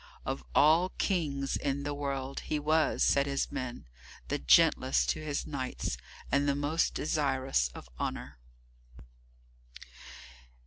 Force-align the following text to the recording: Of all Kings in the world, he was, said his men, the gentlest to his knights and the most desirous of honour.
Of 0.25 0.43
all 0.55 0.89
Kings 0.97 1.55
in 1.57 1.83
the 1.83 1.93
world, 1.93 2.39
he 2.39 2.57
was, 2.57 3.03
said 3.03 3.27
his 3.27 3.51
men, 3.51 3.85
the 4.29 4.39
gentlest 4.39 5.11
to 5.11 5.23
his 5.23 5.45
knights 5.45 5.95
and 6.31 6.49
the 6.49 6.55
most 6.55 6.95
desirous 6.95 7.69
of 7.75 7.87
honour. 7.99 8.39